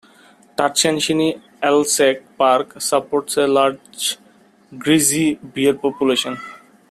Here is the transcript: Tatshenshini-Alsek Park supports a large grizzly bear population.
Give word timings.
Tatshenshini-Alsek 0.57 2.23
Park 2.35 2.81
supports 2.81 3.37
a 3.37 3.45
large 3.45 4.17
grizzly 4.75 5.35
bear 5.43 5.75
population. 5.75 6.39